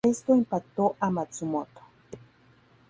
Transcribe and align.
Esto 0.03 0.33
impactó 0.33 0.95
a 0.99 1.11
Matsumoto. 1.11 1.79